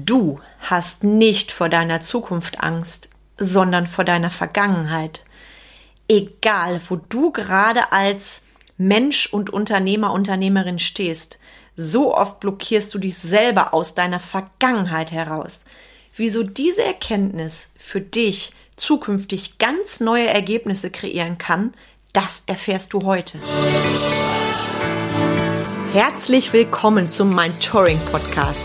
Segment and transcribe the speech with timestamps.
[0.00, 5.24] Du hast nicht vor deiner Zukunft Angst, sondern vor deiner Vergangenheit.
[6.08, 8.42] Egal, wo du gerade als
[8.78, 11.38] Mensch und Unternehmer, Unternehmerin stehst,
[11.76, 15.64] so oft blockierst du dich selber aus deiner Vergangenheit heraus.
[16.14, 21.74] Wieso diese Erkenntnis für dich zukünftig ganz neue Ergebnisse kreieren kann,
[22.14, 23.38] das erfährst du heute.
[25.92, 28.64] Herzlich willkommen zum Mind Touring Podcast,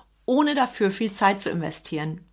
[0.31, 2.23] ohne dafür viel Zeit zu investieren.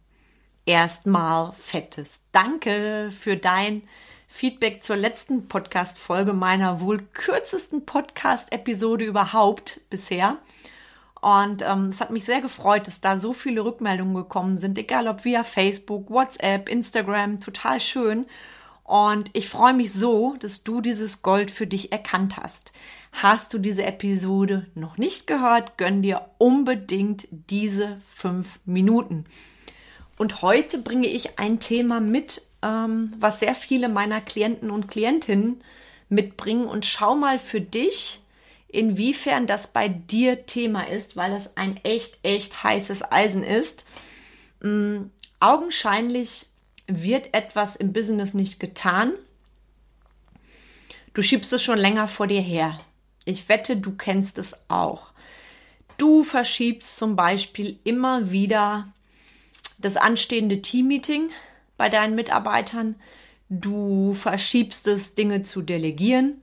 [0.66, 3.82] Erstmal fettes Danke für dein
[4.28, 10.38] Feedback zur letzten Podcast-Folge meiner wohl kürzesten Podcast-Episode überhaupt bisher.
[11.20, 15.08] Und ähm, es hat mich sehr gefreut, dass da so viele Rückmeldungen gekommen sind, egal
[15.08, 18.26] ob via Facebook, WhatsApp, Instagram, total schön.
[18.88, 22.72] Und ich freue mich so, dass du dieses Gold für dich erkannt hast.
[23.12, 29.26] Hast du diese Episode noch nicht gehört, gönn dir unbedingt diese fünf Minuten.
[30.16, 35.62] Und heute bringe ich ein Thema mit, ähm, was sehr viele meiner Klienten und Klientinnen
[36.08, 36.66] mitbringen.
[36.66, 38.22] Und schau mal für dich,
[38.68, 43.84] inwiefern das bei dir Thema ist, weil das ein echt, echt heißes Eisen ist.
[44.64, 46.46] Ähm, augenscheinlich
[46.88, 49.12] wird etwas im Business nicht getan,
[51.14, 52.80] du schiebst es schon länger vor dir her.
[53.24, 55.12] Ich wette, du kennst es auch.
[55.98, 58.88] Du verschiebst zum Beispiel immer wieder
[59.78, 61.30] das anstehende Teammeeting
[61.76, 62.96] bei deinen Mitarbeitern.
[63.50, 66.40] Du verschiebst es, Dinge zu delegieren.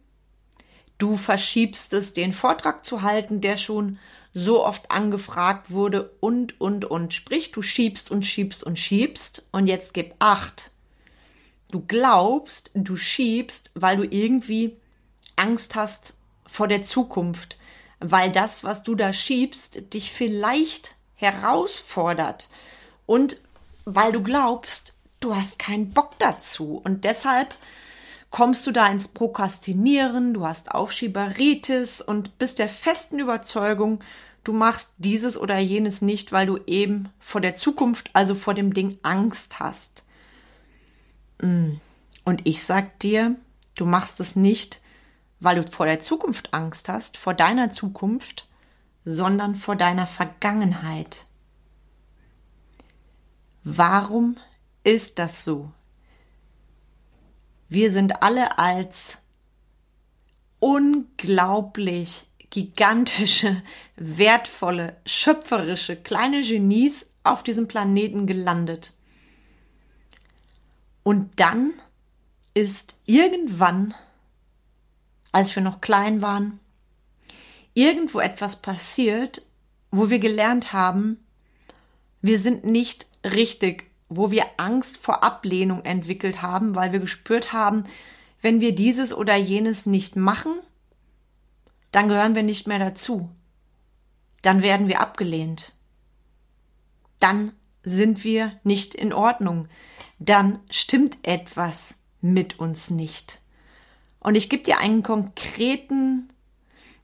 [0.97, 3.97] Du verschiebst es, den Vortrag zu halten, der schon
[4.37, 7.13] so oft angefragt wurde und, und, und.
[7.13, 10.71] Sprich, du schiebst und schiebst und schiebst und jetzt gib acht.
[11.71, 14.75] Du glaubst, du schiebst, weil du irgendwie
[15.37, 16.15] Angst hast
[16.45, 17.57] vor der Zukunft,
[17.99, 22.49] weil das, was du da schiebst, dich vielleicht herausfordert
[23.05, 23.37] und
[23.85, 27.55] weil du glaubst, du hast keinen Bock dazu und deshalb
[28.35, 34.03] kommst du da ins Prokrastinieren, du hast Aufschieberitis und bist der festen Überzeugung,
[34.43, 38.73] du machst dieses oder jenes nicht, weil du eben vor der Zukunft, also vor dem
[38.73, 40.03] Ding Angst hast.
[41.41, 41.75] Mm.
[42.25, 43.37] Und ich sag dir,
[43.75, 44.81] du machst es nicht,
[45.39, 48.49] weil du vor der Zukunft Angst hast, vor deiner Zukunft,
[49.05, 51.25] sondern vor deiner Vergangenheit.
[53.63, 54.35] Warum
[54.83, 55.71] ist das so?
[57.67, 59.17] Wir sind alle als
[60.59, 63.61] unglaublich gigantische,
[63.95, 68.93] wertvolle, schöpferische, kleine Genies auf diesem Planeten gelandet.
[71.03, 71.73] Und dann
[72.53, 73.93] ist irgendwann,
[75.31, 76.59] als wir noch klein waren,
[77.73, 79.41] irgendwo etwas passiert,
[79.91, 81.19] wo wir gelernt haben,
[82.21, 87.85] wir sind nicht richtig wo wir Angst vor Ablehnung entwickelt haben, weil wir gespürt haben,
[88.41, 90.53] wenn wir dieses oder jenes nicht machen,
[91.91, 93.29] dann gehören wir nicht mehr dazu.
[94.41, 95.73] Dann werden wir abgelehnt.
[97.19, 99.67] Dann sind wir nicht in Ordnung.
[100.19, 103.41] Dann stimmt etwas mit uns nicht.
[104.19, 106.29] Und ich gebe dir einen konkreten,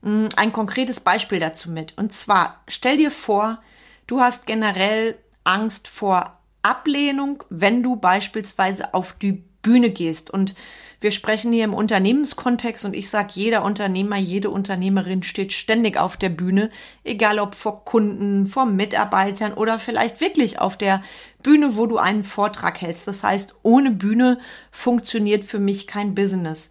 [0.02, 1.96] mm, ein konkretes Beispiel dazu mit.
[1.96, 3.62] Und zwar, stell dir vor,
[4.06, 10.30] du hast generell Angst vor Ablehnung, wenn du beispielsweise auf die Bühne gehst.
[10.30, 10.54] Und
[11.00, 16.16] wir sprechen hier im Unternehmenskontext und ich sage, jeder Unternehmer, jede Unternehmerin steht ständig auf
[16.16, 16.70] der Bühne,
[17.04, 21.02] egal ob vor Kunden, vor Mitarbeitern oder vielleicht wirklich auf der
[21.42, 23.08] Bühne, wo du einen Vortrag hältst.
[23.08, 24.38] Das heißt, ohne Bühne
[24.70, 26.70] funktioniert für mich kein Business.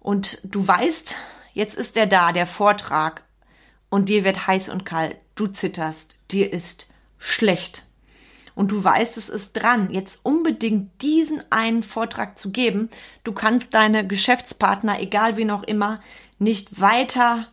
[0.00, 1.16] Und du weißt,
[1.52, 3.22] jetzt ist er da, der Vortrag,
[3.90, 7.86] und dir wird heiß und kalt, du zitterst, dir ist schlecht
[8.54, 12.88] und du weißt, es ist dran, jetzt unbedingt diesen einen Vortrag zu geben.
[13.24, 16.00] Du kannst deine Geschäftspartner, egal wie noch immer,
[16.38, 17.48] nicht weiter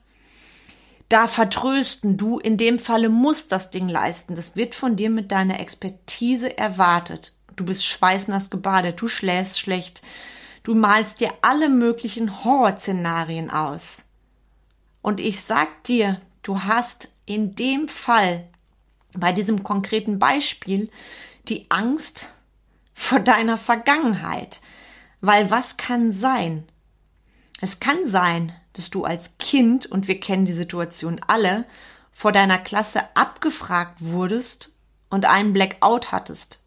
[1.09, 2.18] da vertrösten.
[2.18, 4.36] Du in dem Falle musst das Ding leisten.
[4.36, 7.36] Das wird von dir mit deiner Expertise erwartet.
[7.56, 10.01] Du bist schweißnass gebadet, du schläfst schlecht,
[10.63, 14.04] du malst dir alle möglichen Horrorszenarien aus.
[15.01, 18.47] Und ich sag dir, du hast in dem Fall
[19.13, 20.89] bei diesem konkreten Beispiel
[21.47, 22.29] die Angst
[22.93, 24.61] vor deiner Vergangenheit.
[25.21, 26.65] Weil was kann sein?
[27.59, 31.65] Es kann sein, dass du als Kind, und wir kennen die Situation alle,
[32.11, 34.73] vor deiner Klasse abgefragt wurdest
[35.09, 36.61] und einen Blackout hattest.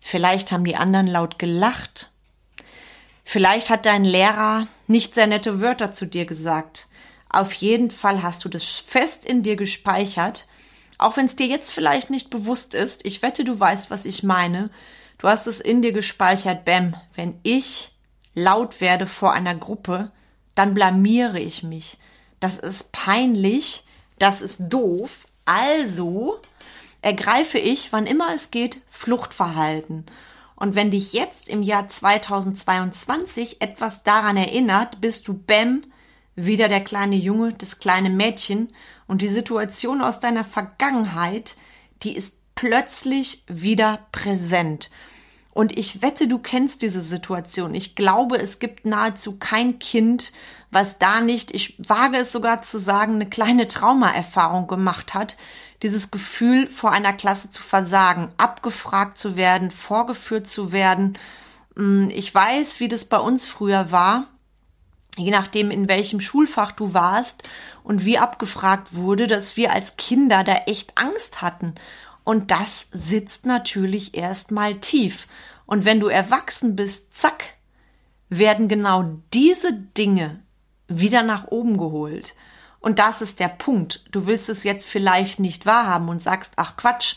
[0.00, 2.10] Vielleicht haben die anderen laut gelacht.
[3.24, 6.88] Vielleicht hat dein Lehrer nicht sehr nette Wörter zu dir gesagt.
[7.28, 10.46] Auf jeden Fall hast du das fest in dir gespeichert,
[11.02, 13.04] auch wenn es dir jetzt vielleicht nicht bewusst ist.
[13.04, 14.70] Ich wette, du weißt, was ich meine.
[15.18, 16.94] Du hast es in dir gespeichert, Bäm.
[17.14, 17.92] Wenn ich
[18.34, 20.10] laut werde vor einer Gruppe,
[20.54, 21.98] dann blamiere ich mich.
[22.40, 23.84] Das ist peinlich,
[24.18, 25.26] das ist doof.
[25.44, 26.40] Also
[27.02, 30.06] ergreife ich, wann immer es geht, Fluchtverhalten.
[30.56, 35.82] Und wenn dich jetzt im Jahr 2022 etwas daran erinnert, bist du Bäm
[36.36, 38.72] wieder der kleine Junge, das kleine Mädchen
[39.12, 41.54] und die Situation aus deiner Vergangenheit,
[42.02, 44.90] die ist plötzlich wieder präsent.
[45.52, 47.74] Und ich wette, du kennst diese Situation.
[47.74, 50.32] Ich glaube, es gibt nahezu kein Kind,
[50.70, 55.36] was da nicht, ich wage es sogar zu sagen, eine kleine Traumaerfahrung gemacht hat.
[55.82, 61.18] Dieses Gefühl, vor einer Klasse zu versagen, abgefragt zu werden, vorgeführt zu werden.
[61.76, 64.28] Hm, ich weiß, wie das bei uns früher war.
[65.16, 67.42] Je nachdem, in welchem Schulfach du warst
[67.84, 71.74] und wie abgefragt wurde, dass wir als Kinder da echt Angst hatten.
[72.24, 75.26] Und das sitzt natürlich erstmal tief.
[75.66, 77.54] Und wenn du erwachsen bist, zack,
[78.28, 80.40] werden genau diese Dinge
[80.88, 82.34] wieder nach oben geholt.
[82.80, 84.04] Und das ist der Punkt.
[84.10, 87.16] Du willst es jetzt vielleicht nicht wahrhaben und sagst, ach Quatsch,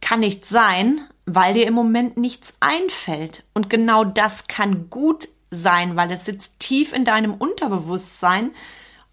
[0.00, 3.44] kann nicht sein, weil dir im Moment nichts einfällt.
[3.54, 8.52] Und genau das kann gut sein, weil es sitzt tief in deinem Unterbewusstsein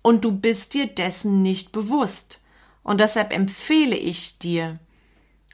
[0.02, 2.42] und du bist dir dessen nicht bewusst.
[2.84, 4.80] Und deshalb empfehle ich dir,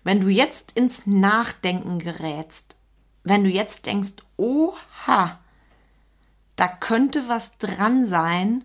[0.04, 2.78] wenn du jetzt ins Nachdenken gerätst,
[3.24, 5.39] wenn du jetzt denkst, oha,
[6.56, 8.63] da könnte was dran sein,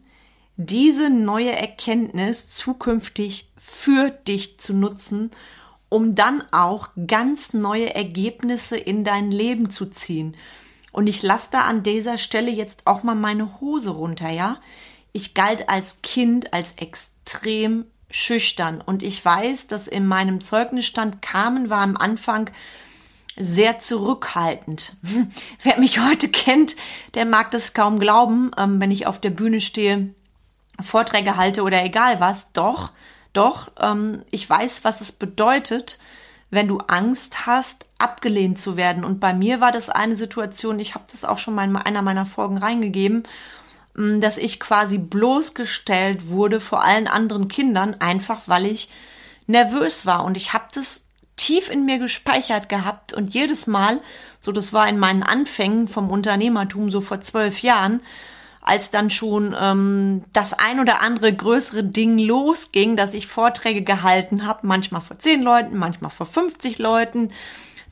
[0.56, 5.30] diese neue Erkenntnis zukünftig für dich zu nutzen,
[5.88, 10.36] um dann auch ganz neue Ergebnisse in dein Leben zu ziehen.
[10.96, 14.56] Und ich lasse da an dieser Stelle jetzt auch mal meine Hose runter, ja?
[15.12, 21.69] Ich galt als Kind als extrem schüchtern und ich weiß, dass in meinem Zeugnisstand Carmen
[21.69, 22.50] war am Anfang
[23.37, 24.96] sehr zurückhaltend.
[25.62, 26.76] Wer mich heute kennt,
[27.12, 30.14] der mag das kaum glauben, ähm, wenn ich auf der Bühne stehe,
[30.81, 32.52] Vorträge halte oder egal was.
[32.54, 32.92] Doch,
[33.34, 35.99] doch, ähm, ich weiß, was es bedeutet,
[36.50, 39.04] wenn du Angst hast, abgelehnt zu werden.
[39.04, 42.02] Und bei mir war das eine Situation, ich habe das auch schon mal in einer
[42.02, 43.25] meiner Folgen reingegeben,
[43.96, 48.90] ähm, dass ich quasi bloßgestellt wurde vor allen anderen Kindern, einfach weil ich
[49.46, 50.25] nervös war.
[50.25, 51.02] Und ich habe das
[51.37, 54.00] tief in mir gespeichert gehabt und jedes Mal,
[54.40, 58.00] so das war in meinen Anfängen vom Unternehmertum so vor zwölf Jahren,
[58.66, 64.44] als dann schon ähm, das ein oder andere größere Ding losging, dass ich Vorträge gehalten
[64.44, 67.30] habe, manchmal vor zehn Leuten, manchmal vor 50 Leuten,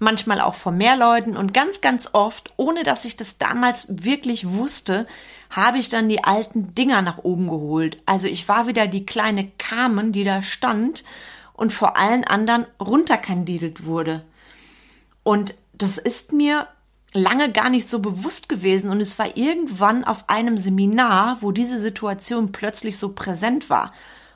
[0.00, 4.50] manchmal auch vor mehr Leuten und ganz, ganz oft, ohne dass ich das damals wirklich
[4.50, 5.06] wusste,
[5.48, 7.98] habe ich dann die alten Dinger nach oben geholt.
[8.04, 11.04] Also ich war wieder die kleine Carmen, die da stand
[11.52, 14.24] und vor allen anderen runterkandidelt wurde.
[15.22, 16.66] Und das ist mir
[17.14, 21.80] lange gar nicht so bewusst gewesen und es war irgendwann auf einem Seminar, wo diese
[21.80, 23.92] Situation plötzlich so präsent war.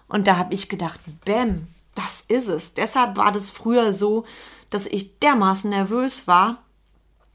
[0.07, 2.75] Und da habe ich gedacht, Bäm, das ist es.
[2.75, 4.25] Deshalb war das früher so,
[4.71, 6.63] dass ich dermaßen nervös war,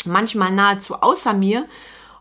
[0.06, 1.68] manchmal nahezu außer mir.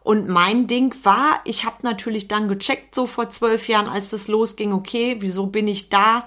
[0.00, 4.26] Und mein Ding war, ich habe natürlich dann gecheckt, so vor zwölf Jahren, als das
[4.26, 6.24] losging, okay, wieso bin ich da?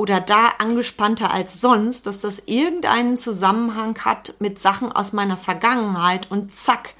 [0.00, 6.30] Oder da angespannter als sonst, dass das irgendeinen Zusammenhang hat mit Sachen aus meiner Vergangenheit
[6.30, 6.94] und zack,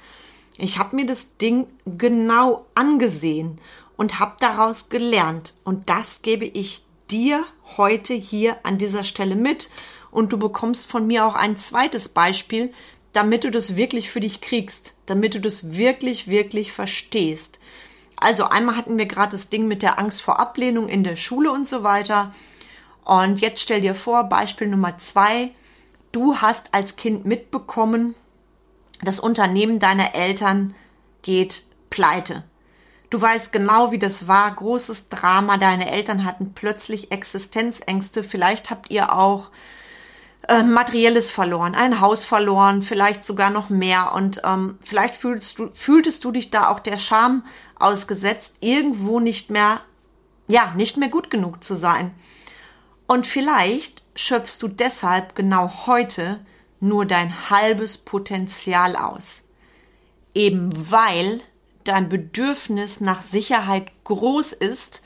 [0.59, 1.65] ich habe mir das Ding
[1.97, 3.59] genau angesehen
[3.97, 7.43] und habe daraus gelernt und das gebe ich dir
[7.75, 9.71] heute hier an dieser Stelle mit
[10.11, 12.71] und du bekommst von mir auch ein zweites Beispiel,
[13.13, 17.59] damit du das wirklich für dich kriegst, damit du das wirklich, wirklich verstehst.
[18.15, 21.51] Also einmal hatten wir gerade das Ding mit der Angst vor Ablehnung in der Schule
[21.51, 22.31] und so weiter.
[23.03, 25.51] Und jetzt stell dir vor, Beispiel Nummer zwei,
[26.11, 28.15] du hast als Kind mitbekommen,
[29.03, 30.75] das Unternehmen deiner Eltern
[31.21, 32.43] geht pleite.
[33.09, 38.89] Du weißt genau, wie das war, großes Drama, deine Eltern hatten plötzlich Existenzängste, vielleicht habt
[38.89, 39.49] ihr auch
[40.47, 44.13] äh, materielles verloren, ein Haus verloren, vielleicht sogar noch mehr.
[44.13, 47.43] Und ähm, vielleicht fühlst du, fühltest du dich da auch der Scham
[47.77, 49.81] ausgesetzt, irgendwo nicht mehr,
[50.47, 52.11] ja, nicht mehr gut genug zu sein.
[53.07, 56.45] Und vielleicht schöpfst du deshalb genau heute
[56.79, 59.43] nur dein halbes Potenzial aus.
[60.33, 61.41] Eben weil
[61.83, 65.01] dein Bedürfnis nach Sicherheit groß ist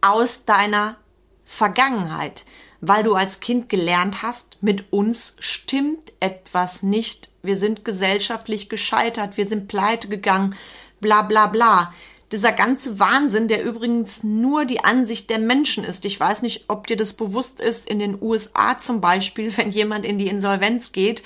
[0.00, 0.96] aus deiner
[1.44, 2.44] Vergangenheit,
[2.80, 9.36] weil du als Kind gelernt hast, mit uns stimmt etwas nicht, wir sind gesellschaftlich gescheitert,
[9.36, 10.54] wir sind pleite gegangen,
[11.00, 11.92] bla bla bla.
[12.32, 16.04] Dieser ganze Wahnsinn, der übrigens nur die Ansicht der Menschen ist.
[16.04, 20.04] Ich weiß nicht, ob dir das bewusst ist, in den USA zum Beispiel, wenn jemand
[20.04, 21.22] in die Insolvenz geht,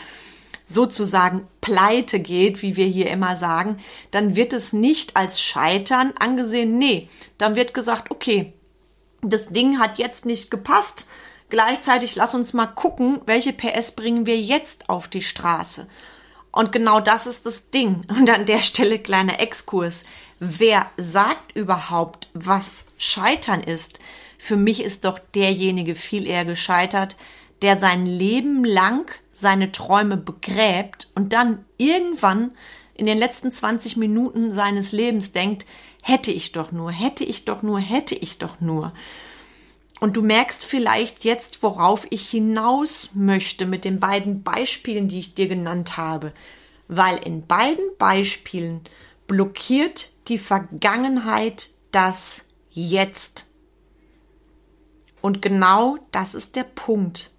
[0.66, 3.78] sozusagen pleite geht, wie wir hier immer sagen,
[4.11, 6.78] dann wird es nicht als Scheitern angesehen.
[6.78, 8.54] Nee, dann wird gesagt, okay,
[9.20, 11.06] das Ding hat jetzt nicht gepasst.
[11.50, 15.87] Gleichzeitig lass uns mal gucken, welche PS bringen wir jetzt auf die Straße.
[16.50, 18.04] Und genau das ist das Ding.
[18.08, 20.04] Und an der Stelle kleiner Exkurs.
[20.46, 23.98] Wer sagt überhaupt, was Scheitern ist?
[24.36, 27.16] Für mich ist doch derjenige viel eher gescheitert,
[27.62, 32.50] der sein Leben lang seine Träume begräbt und dann irgendwann
[32.92, 35.64] in den letzten 20 Minuten seines Lebens denkt,
[36.02, 38.92] hätte ich doch nur, hätte ich doch nur, hätte ich doch nur.
[39.98, 45.32] Und du merkst vielleicht jetzt, worauf ich hinaus möchte mit den beiden Beispielen, die ich
[45.32, 46.34] dir genannt habe.
[46.86, 48.82] Weil in beiden Beispielen
[49.26, 53.47] blockiert die Vergangenheit das Jetzt.
[55.21, 57.31] Und genau das ist der Punkt.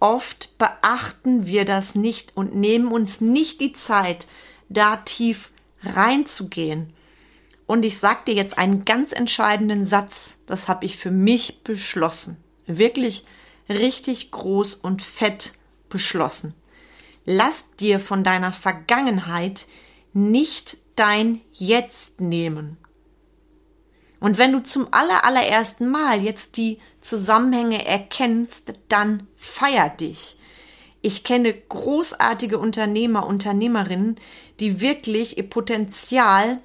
[0.00, 4.26] Oft beachten wir das nicht und nehmen uns nicht die Zeit,
[4.68, 5.50] da tief
[5.82, 6.92] reinzugehen.
[7.66, 12.36] Und ich sage dir jetzt einen ganz entscheidenden Satz, das habe ich für mich beschlossen.
[12.66, 13.24] Wirklich
[13.68, 15.54] richtig groß und fett
[15.88, 16.54] beschlossen.
[17.24, 19.66] Lass dir von deiner Vergangenheit
[20.12, 22.78] nicht dein Jetzt nehmen.
[24.20, 30.38] Und wenn du zum allerallerersten Mal jetzt die Zusammenhänge erkennst, dann feier dich.
[31.02, 34.16] Ich kenne großartige Unternehmer, Unternehmerinnen,
[34.60, 36.60] die wirklich ihr Potenzial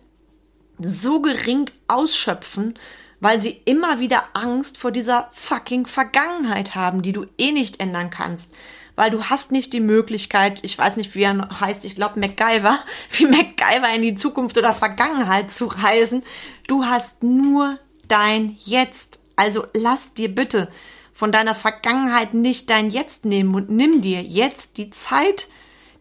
[0.77, 2.79] so gering ausschöpfen,
[3.19, 8.09] weil sie immer wieder Angst vor dieser fucking Vergangenheit haben, die du eh nicht ändern
[8.09, 8.51] kannst.
[8.95, 12.79] Weil du hast nicht die Möglichkeit, ich weiß nicht, wie er heißt, ich glaube MacGyver,
[13.11, 16.23] wie MacGyver in die Zukunft oder Vergangenheit zu reisen.
[16.67, 19.21] Du hast nur dein Jetzt.
[19.35, 20.69] Also lass dir bitte
[21.13, 25.47] von deiner Vergangenheit nicht dein Jetzt nehmen und nimm dir jetzt die Zeit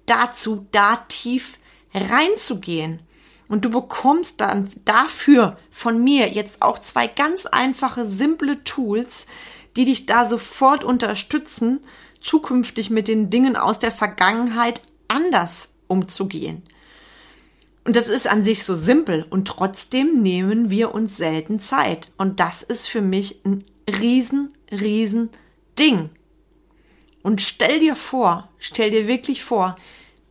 [0.07, 1.59] dazu, da tief
[1.95, 3.01] reinzugehen.
[3.49, 9.27] Und du bekommst dann dafür von mir jetzt auch zwei ganz einfache, simple Tools,
[9.77, 11.81] die dich da sofort unterstützen,
[12.21, 16.63] zukünftig mit den Dingen aus der Vergangenheit anders umzugehen.
[17.85, 22.13] Und das ist an sich so simpel und trotzdem nehmen wir uns selten Zeit.
[22.19, 25.31] Und das ist für mich ein riesen, riesen
[25.79, 26.11] Ding.
[27.23, 29.77] Und stell dir vor, stell dir wirklich vor,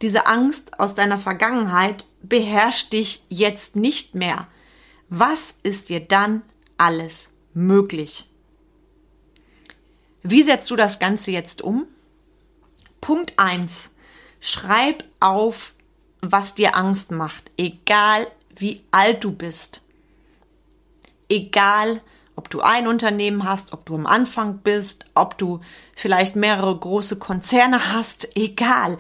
[0.04, 4.48] diese Angst aus deiner Vergangenheit beherrscht dich jetzt nicht mehr.
[5.10, 6.42] Was ist dir dann
[6.78, 8.30] alles möglich?
[10.24, 11.88] Wie setzt du das Ganze jetzt um?
[13.00, 13.90] Punkt eins:
[14.40, 15.74] Schreib auf,
[16.22, 19.84] was dir Angst macht, egal wie alt du bist.
[21.30, 22.02] Egal,
[22.36, 25.62] ob du ein Unternehmen hast, ob du am Anfang bist, ob du
[25.96, 28.98] vielleicht mehrere große Konzerne hast, egal.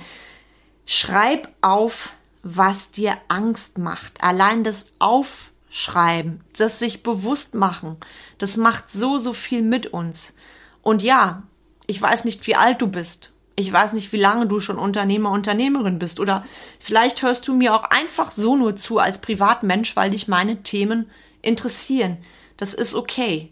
[0.86, 2.14] Schreib auf,
[2.56, 4.24] was dir Angst macht.
[4.24, 7.98] Allein das Aufschreiben, das sich bewusst machen,
[8.38, 10.34] das macht so, so viel mit uns.
[10.82, 11.44] Und ja,
[11.88, 13.34] ich weiß nicht, wie alt du bist.
[13.58, 16.20] Ich weiß nicht, wie lange du schon Unternehmer, Unternehmerin bist.
[16.20, 16.46] Oder
[16.80, 21.10] vielleicht hörst du mir auch einfach so nur zu als Privatmensch, weil dich meine Themen
[21.42, 22.18] interessieren.
[22.56, 23.52] Das ist okay.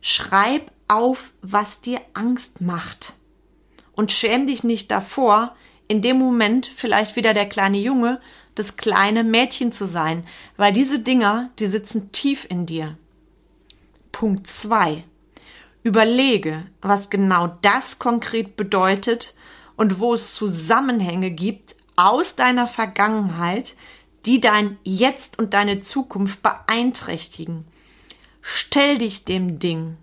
[0.00, 3.14] Schreib auf, was dir Angst macht.
[3.92, 5.54] Und schäm dich nicht davor,
[5.90, 8.20] in dem Moment vielleicht wieder der kleine Junge,
[8.54, 10.24] das kleine Mädchen zu sein,
[10.56, 12.96] weil diese Dinger, die sitzen tief in dir.
[14.12, 15.02] Punkt zwei:
[15.82, 19.34] Überlege, was genau das konkret bedeutet
[19.74, 23.74] und wo es Zusammenhänge gibt aus deiner Vergangenheit,
[24.26, 27.64] die dein Jetzt und deine Zukunft beeinträchtigen.
[28.42, 29.96] Stell dich dem Ding.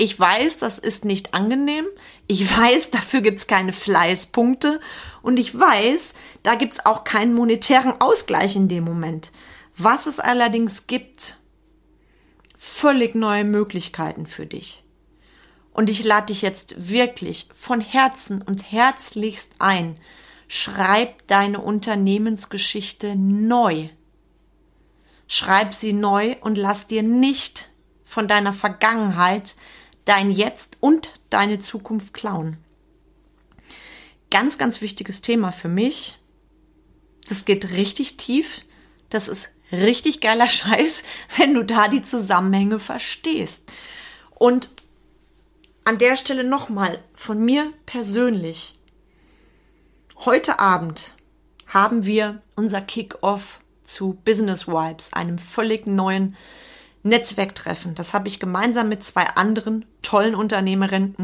[0.00, 1.84] Ich weiß, das ist nicht angenehm.
[2.28, 4.80] Ich weiß, dafür gibt's keine Fleißpunkte.
[5.20, 9.32] Und ich weiß, da gibt's auch keinen monetären Ausgleich in dem Moment.
[9.76, 11.36] Was es allerdings gibt,
[12.56, 14.84] völlig neue Möglichkeiten für dich.
[15.72, 19.98] Und ich lade dich jetzt wirklich von Herzen und herzlichst ein.
[20.46, 23.88] Schreib deine Unternehmensgeschichte neu.
[25.26, 27.68] Schreib sie neu und lass dir nicht
[28.04, 29.56] von deiner Vergangenheit
[30.08, 32.56] dein Jetzt und deine Zukunft klauen.
[34.30, 36.18] ganz, ganz wichtiges Thema für mich.
[37.28, 38.62] Das geht richtig tief.
[39.10, 41.02] Das ist richtig geiler Scheiß,
[41.36, 43.64] wenn du da die Zusammenhänge verstehst.
[44.34, 44.70] Und
[45.84, 48.78] an der Stelle nochmal von mir persönlich.
[50.16, 51.16] Heute Abend
[51.66, 56.34] haben wir unser Kick-Off zu Business Vibes, einem völlig neuen
[57.08, 57.94] Netzwerktreffen.
[57.94, 61.14] Das habe ich gemeinsam mit zwei anderen tollen Unternehmerinnen,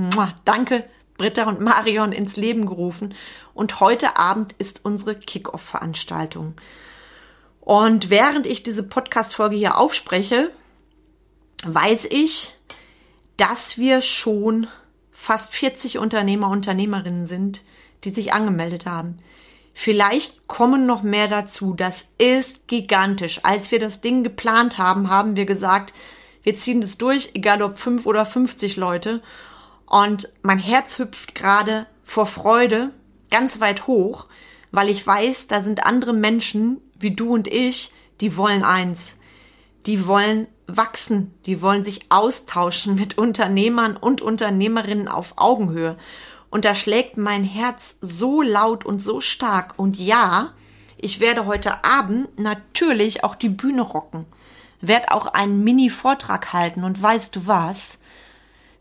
[0.44, 0.84] danke,
[1.16, 3.14] Britta und Marion, ins Leben gerufen.
[3.54, 6.54] Und heute Abend ist unsere Kick-Off-Veranstaltung.
[7.60, 10.50] Und während ich diese Podcast-Folge hier aufspreche,
[11.64, 12.56] weiß ich,
[13.36, 14.66] dass wir schon
[15.10, 17.62] fast 40 Unternehmer, Unternehmerinnen sind,
[18.04, 19.16] die sich angemeldet haben.
[19.74, 21.74] Vielleicht kommen noch mehr dazu.
[21.74, 23.40] Das ist gigantisch.
[23.42, 25.92] Als wir das Ding geplant haben, haben wir gesagt,
[26.44, 29.20] wir ziehen das durch, egal ob fünf oder 50 Leute.
[29.86, 32.92] Und mein Herz hüpft gerade vor Freude
[33.30, 34.28] ganz weit hoch,
[34.70, 39.16] weil ich weiß, da sind andere Menschen wie du und ich, die wollen eins.
[39.86, 45.96] Die wollen wachsen, die wollen sich austauschen mit Unternehmern und Unternehmerinnen auf Augenhöhe.
[46.54, 49.74] Und da schlägt mein Herz so laut und so stark.
[49.76, 50.52] Und ja,
[50.96, 54.24] ich werde heute Abend natürlich auch die Bühne rocken,
[54.80, 56.84] werde auch einen Mini-Vortrag halten.
[56.84, 57.98] Und weißt du was?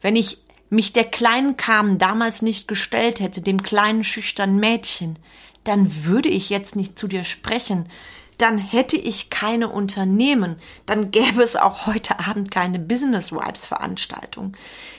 [0.01, 0.37] Wenn ich
[0.69, 5.17] mich der kleinen Carmen damals nicht gestellt hätte, dem kleinen schüchternen Mädchen,
[5.63, 7.89] dann würde ich jetzt nicht zu dir sprechen,
[8.37, 14.55] dann hätte ich keine Unternehmen, dann gäbe es auch heute Abend keine Business Vibes Veranstaltung.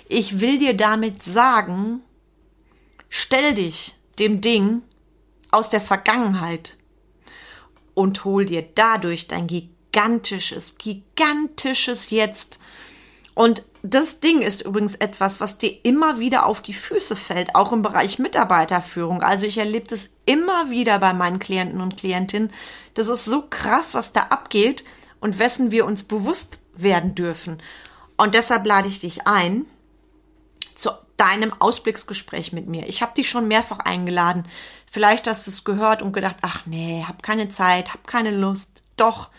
[0.08, 2.02] Ich will dir damit sagen,
[3.16, 4.82] Stell dich dem Ding
[5.52, 6.76] aus der Vergangenheit
[7.94, 12.58] und hol dir dadurch dein gigantisches, gigantisches Jetzt.
[13.34, 17.70] Und das Ding ist übrigens etwas, was dir immer wieder auf die Füße fällt, auch
[17.70, 19.22] im Bereich Mitarbeiterführung.
[19.22, 22.52] Also ich erlebe das immer wieder bei meinen Klienten und Klientinnen.
[22.94, 24.82] Das ist so krass, was da abgeht
[25.20, 27.62] und wessen wir uns bewusst werden dürfen.
[28.16, 29.66] Und deshalb lade ich dich ein,
[30.74, 32.88] zu deinem Ausblicksgespräch mit mir.
[32.88, 34.46] Ich habe dich schon mehrfach eingeladen.
[34.90, 38.82] Vielleicht hast du es gehört und gedacht, ach nee, hab keine Zeit, hab keine Lust.
[38.96, 39.30] Doch.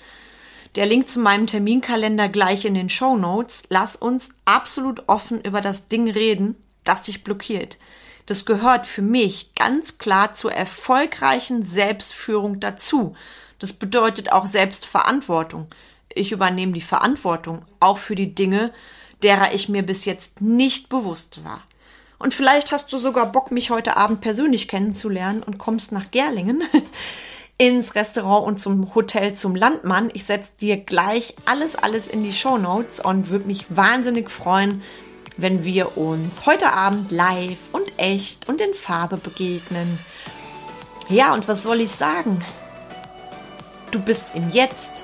[0.76, 3.64] Der Link zu meinem Terminkalender gleich in den Show Notes.
[3.70, 7.78] Lass uns absolut offen über das Ding reden, das dich blockiert.
[8.26, 13.16] Das gehört für mich ganz klar zur erfolgreichen Selbstführung dazu.
[13.60, 15.68] Das bedeutet auch Selbstverantwortung.
[16.14, 18.74] Ich übernehme die Verantwortung auch für die Dinge,
[19.24, 21.64] derer ich mir bis jetzt nicht bewusst war.
[22.18, 26.64] Und vielleicht hast du sogar Bock, mich heute Abend persönlich kennenzulernen und kommst nach Gerlingen
[27.58, 30.10] ins Restaurant und zum Hotel zum Landmann.
[30.14, 34.82] Ich setze dir gleich alles, alles in die Show Notes und würde mich wahnsinnig freuen,
[35.38, 40.00] wenn wir uns heute Abend live und echt und in Farbe begegnen.
[41.10, 42.44] Ja, und was soll ich sagen?
[43.92, 45.04] Du bist im Jetzt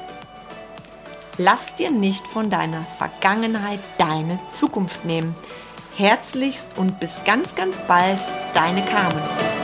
[1.44, 5.36] Lass dir nicht von deiner Vergangenheit deine Zukunft nehmen.
[5.98, 8.20] Herzlichst und bis ganz, ganz bald,
[8.54, 9.61] deine Carmen.